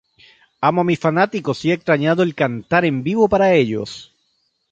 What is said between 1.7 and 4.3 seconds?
extrañado el cantar en vivo para ellos.